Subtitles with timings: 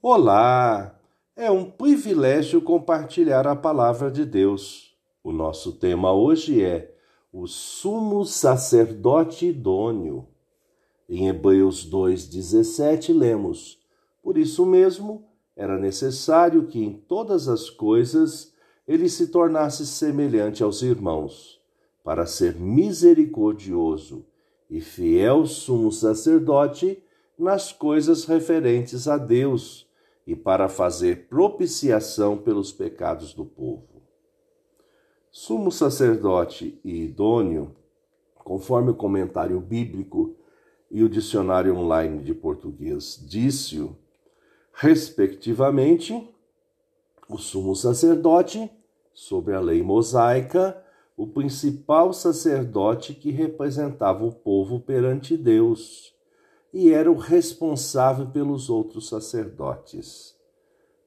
[0.00, 0.96] Olá!
[1.34, 4.96] É um privilégio compartilhar a palavra de Deus.
[5.24, 6.94] O nosso tema hoje é
[7.32, 10.28] o sumo sacerdote idôneo.
[11.08, 13.76] Em Hebreus 2,17 lemos:
[14.22, 15.24] Por isso mesmo
[15.56, 18.52] era necessário que em todas as coisas
[18.86, 21.60] ele se tornasse semelhante aos irmãos,
[22.04, 24.24] para ser misericordioso
[24.70, 27.02] e fiel sumo sacerdote
[27.36, 29.87] nas coisas referentes a Deus
[30.28, 34.02] e para fazer propiciação pelos pecados do povo.
[35.30, 37.74] Sumo sacerdote e idôneo,
[38.36, 40.36] conforme o comentário bíblico
[40.90, 43.96] e o dicionário online de português disse-o,
[44.74, 46.28] respectivamente,
[47.26, 48.70] o sumo sacerdote,
[49.14, 50.78] sobre a lei mosaica,
[51.16, 56.14] o principal sacerdote que representava o povo perante Deus
[56.72, 60.36] e era o responsável pelos outros sacerdotes.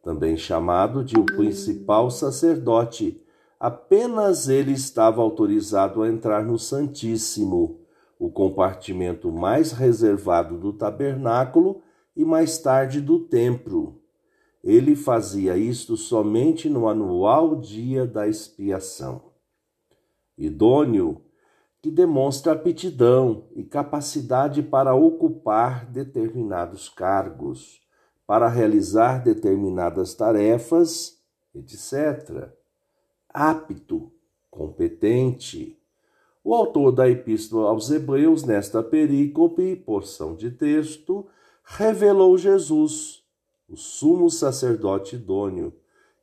[0.04, 3.22] Também chamado de o principal sacerdote,
[3.60, 7.80] apenas ele estava autorizado a entrar no Santíssimo,
[8.18, 11.82] o compartimento mais reservado do tabernáculo
[12.16, 14.00] e mais tarde do templo.
[14.64, 19.32] Ele fazia isto somente no anual dia da expiação.
[20.38, 21.22] Idôneo
[21.82, 27.82] que demonstra aptidão e capacidade para ocupar determinados cargos,
[28.28, 31.20] para realizar determinadas tarefas,
[31.56, 32.50] etc.
[33.28, 34.12] Apto,
[34.50, 35.78] competente.
[36.44, 41.26] O autor da Epístola aos Hebreus, nesta perícope, porção de texto,
[41.64, 43.24] revelou Jesus,
[43.68, 45.74] o sumo sacerdote idôneo,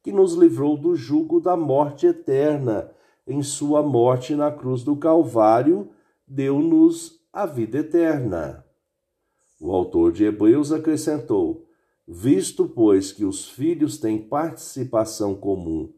[0.02, 2.90] que nos livrou do jugo da morte eterna
[3.28, 5.90] em sua morte na cruz do Calvário,
[6.26, 8.64] deu-nos a vida eterna.
[9.60, 11.66] O autor de Hebreus acrescentou:
[12.06, 15.92] Visto, pois, que os filhos têm participação comum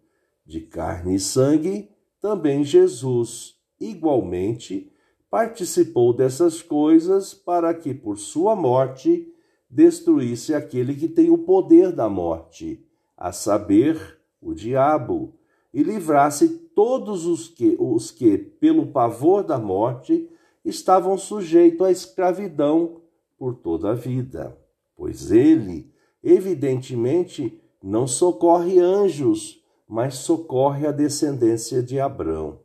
[0.45, 1.89] de carne e sangue,
[2.20, 4.92] também Jesus, igualmente,
[5.30, 9.33] participou dessas coisas para que, por sua morte,
[9.70, 12.85] destruísse aquele que tem o poder da morte,
[13.17, 15.35] a saber, o diabo
[15.73, 20.27] e livrasse todos os que, os que, pelo pavor da morte,
[20.64, 23.02] estavam sujeitos à escravidão
[23.36, 24.57] por toda a vida.
[24.96, 25.92] Pois ele,
[26.24, 32.61] evidentemente, não socorre anjos, mas socorre a descendência de Abrão.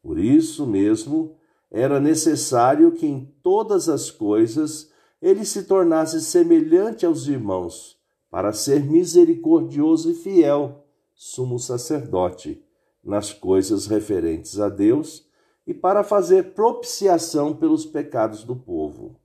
[0.00, 1.34] Por isso mesmo,
[1.68, 7.98] era necessário que em todas as coisas ele se tornasse semelhante aos irmãos,
[8.30, 10.84] para ser misericordioso e fiel
[11.16, 12.64] sumo sacerdote
[13.06, 15.26] nas coisas referentes a Deus
[15.66, 19.16] e para fazer propiciação pelos pecados do povo.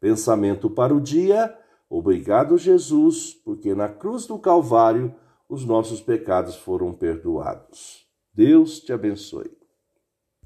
[0.00, 1.56] Pensamento para o dia.
[1.88, 5.14] Obrigado, Jesus, porque na cruz do Calvário
[5.48, 8.06] os nossos pecados foram perdoados.
[8.34, 9.56] Deus te abençoe.